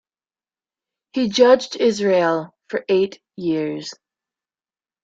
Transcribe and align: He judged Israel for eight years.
He 1.13 1.29
judged 1.29 1.75
Israel 1.75 2.55
for 2.69 2.83
eight 2.89 3.21
years. 3.35 3.93